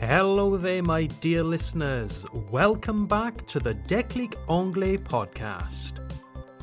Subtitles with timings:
[0.00, 2.24] Hello there, my dear listeners.
[2.50, 5.98] Welcome back to the Déclic Anglais podcast.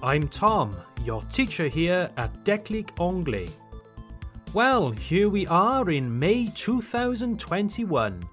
[0.02, 3.50] I'm Tom, your teacher here at Déclic Anglais.
[4.56, 8.28] Well, here we are in May 2021,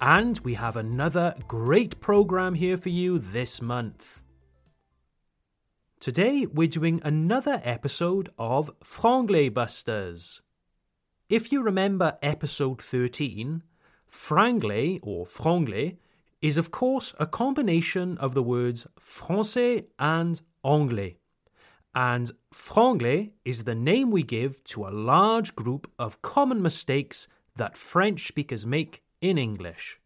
[0.00, 4.22] and we have another great program here for you this month.
[6.00, 10.40] Today, we're doing another episode of Franglais Busters.
[11.28, 13.62] If you remember episode 13,
[14.10, 15.96] Franglais or franglais
[16.40, 21.16] is of course a combination of the words français and anglais.
[21.94, 27.76] And franglais is the name we give to a large group of common mistakes that
[27.76, 29.98] French speakers make in English.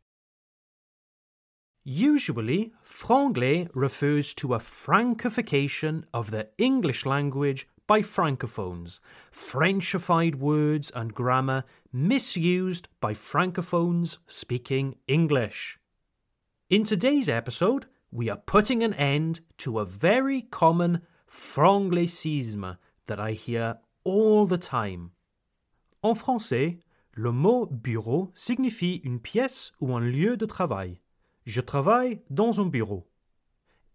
[1.83, 9.01] Usually, franglais refers to a francification of the English language by francophones,
[9.33, 15.77] Frenchified words and grammar misused by francophones speaking English.
[16.69, 22.77] In today's episode, we are putting an end to a very common franglaicisme
[23.09, 25.11] that I hear all the time.
[26.05, 26.79] En français,
[27.17, 31.01] le mot bureau signifie une pièce ou un lieu de travail.
[31.45, 33.11] Je travaille dans un bureau.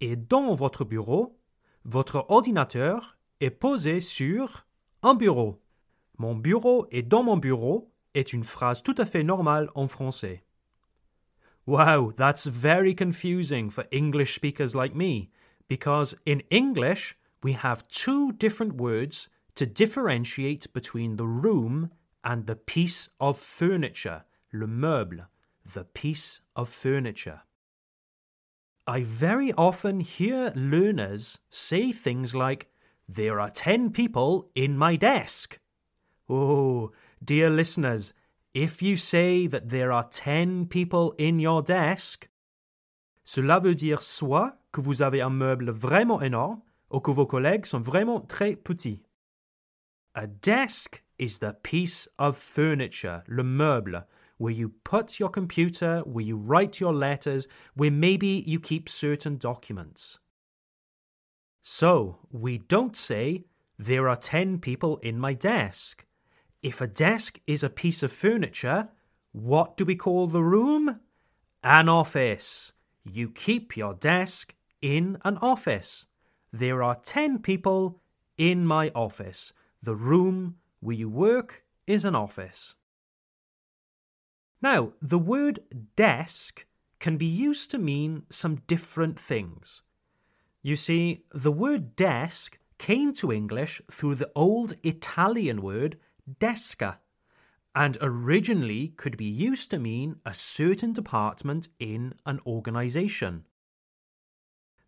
[0.02, 1.40] Et dans votre bureau,
[1.86, 4.66] votre ordinateur est posé sur
[5.04, 5.62] un bureau.
[6.18, 10.44] Mon bureau est dans mon bureau est une phrase tout à fait normale en français.
[11.68, 15.30] Wow, that's very confusing for English speakers like me,
[15.68, 21.90] because in English we have two different words to differentiate between the room
[22.24, 25.28] and the piece of furniture, le meuble,
[25.66, 27.42] the piece of furniture.
[28.88, 32.68] I very often hear learners say things like,
[33.08, 35.60] there are 10 people in my desk.
[36.30, 36.92] Oh,
[37.24, 38.14] dear listeners,
[38.54, 42.30] if you say that there are 10 people in your desk,
[43.24, 47.66] cela veut dire soit que vous avez un meuble vraiment énorme ou que vos collègues
[47.66, 49.02] sont vraiment très petits.
[50.14, 54.06] A desk is the piece of furniture, le meuble,
[54.38, 59.38] where you put your computer, where you write your letters, where maybe you keep certain
[59.38, 60.20] documents.
[61.68, 63.46] So, we don't say,
[63.80, 66.06] there are 10 people in my desk.
[66.62, 68.90] If a desk is a piece of furniture,
[69.32, 71.00] what do we call the room?
[71.64, 72.72] An office.
[73.04, 76.06] You keep your desk in an office.
[76.54, 78.00] There are 10 people
[78.38, 79.52] in my office.
[79.82, 82.76] The room where you work is an office.
[84.62, 85.62] Now, the word
[85.96, 86.68] desk
[87.00, 89.82] can be used to mean some different things.
[90.66, 96.00] You see, the word desk came to English through the old Italian word
[96.42, 96.98] desca,
[97.76, 103.46] and originally could be used to mean a certain department in an organisation.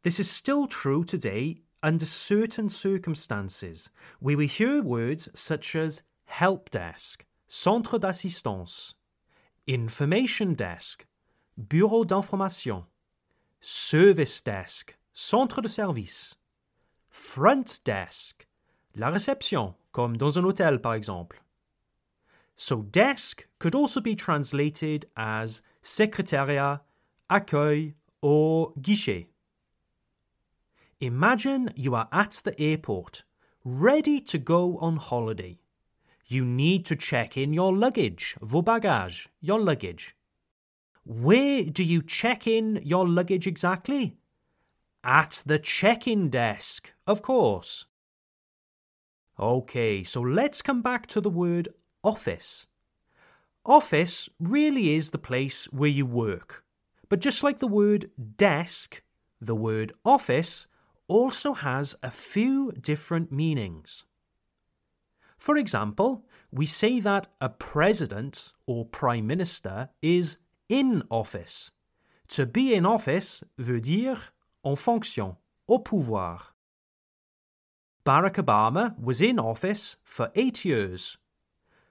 [0.02, 6.72] This is still true today under certain circumstances, where we hear words such as help
[6.72, 8.96] desk, centre d'assistance,
[9.68, 11.06] information desk,
[11.56, 12.86] bureau d'information,
[13.62, 16.36] service desk, centre de service,
[17.10, 18.48] front desk,
[18.94, 21.42] la réception, comme dans un hôtel par exemple.
[22.56, 26.82] So desk could also be translated as secrétariat,
[27.32, 29.30] accueil, or guichet.
[31.00, 33.24] Imagine you are at the airport,
[33.66, 35.58] ready to go on holiday.
[36.28, 40.16] You need to check in your luggage, vos bagages, your luggage.
[41.06, 44.20] Where do you check in your luggage exactly?
[45.08, 47.86] At the check in desk, of course.
[49.40, 51.70] Okay, so let's come back to the word
[52.04, 52.68] office.
[53.66, 56.66] Office really is the place where you work.
[57.08, 59.02] But just like the word desk,
[59.40, 60.68] the word office
[61.08, 64.04] also has a few different meanings.
[65.38, 70.38] For example, we say that a president or prime minister is
[70.68, 71.72] in office.
[72.30, 74.18] To be in office veut dire
[74.68, 75.38] en fonction,
[75.68, 76.54] au pouvoir.
[78.06, 81.18] Barack Obama was in office for eight years.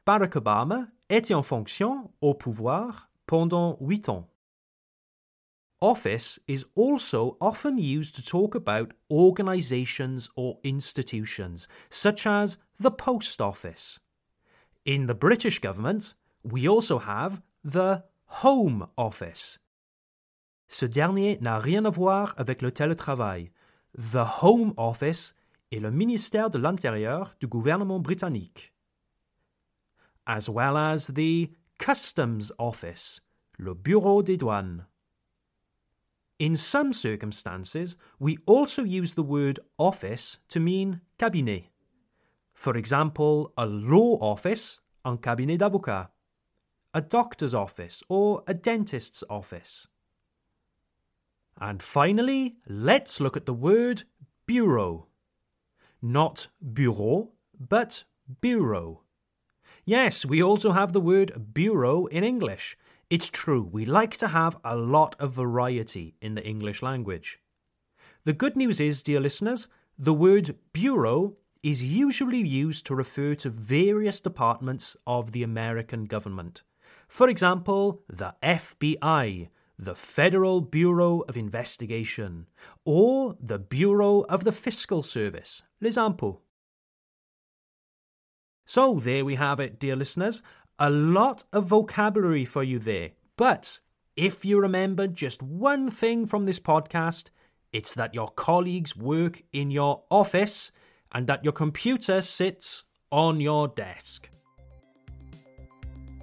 [0.06, 4.28] Barack Obama était en fonction, au pouvoir, pendant huit ans.
[5.81, 13.40] Office is also often used to talk about organisations or institutions, such as the Post
[13.40, 14.00] Office.
[14.84, 18.05] In the British government, we also have the
[18.43, 19.58] Home Office,
[20.68, 23.50] Ce dernier n'a rien à voir avec le télétravail.
[23.96, 25.34] The Home Office
[25.72, 28.74] est le ministère de l'Intérieur du gouvernement britannique.
[30.26, 33.20] As well as the Customs Office,
[33.58, 34.86] le bureau des douanes.
[36.38, 41.70] In some circumstances, we also use the word office to mean cabinet.
[42.52, 46.10] For example, a law office, un cabinet d'avocat,
[46.92, 49.88] a doctor's office, or a dentist's office.
[51.61, 54.05] And finally, let's look at the word
[54.47, 55.06] bureau.
[56.03, 58.05] Not bureau, but
[58.41, 59.03] bureau.
[59.85, 62.76] Yes, we also have the word bureau in English.
[63.08, 67.41] It's true, we like to have a lot of variety in the English language.
[68.25, 73.49] The good news is, dear listeners, the word bureau is usually used to refer to
[73.49, 76.62] various departments of the American government.
[77.09, 82.46] For example, the FBI, the Federal Bureau of Investigation,
[82.84, 86.40] or the Bureau of the Fiscal Service, les impôts.
[88.64, 90.43] So there we have it, dear listeners.
[90.78, 93.11] A lot of vocabulary for you there.
[93.37, 93.81] But
[94.17, 97.31] if you remember just one thing from this podcast,
[97.73, 100.73] it's that your colleagues work in your office
[101.12, 104.31] and that your computer sits on your desk.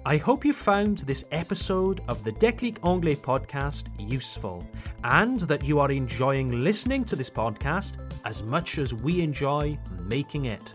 [0.06, 4.62] I hope you found this episode of the Déclic Anglais podcast useful
[5.02, 7.94] and that you are enjoying listening to this podcast
[8.26, 10.74] as much as we enjoy making it.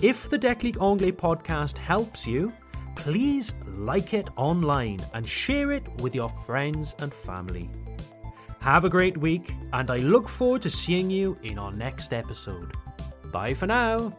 [0.00, 2.50] If the Déclic Anglais podcast helps you,
[2.96, 7.68] please like it online and share it with your friends and family.
[8.60, 12.72] Have a great week, and I look forward to seeing you in our next episode.
[13.30, 14.16] Bye for now.